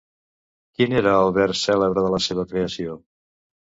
[0.79, 3.01] Quin era el vers cèlebre de la seva creació?